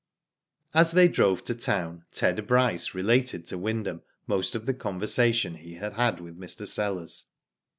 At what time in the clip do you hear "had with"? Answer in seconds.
5.75-6.39